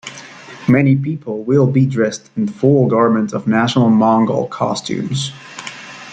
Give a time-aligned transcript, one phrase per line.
[0.67, 5.31] Many people will be dressed in full garment of national Mongol costumes.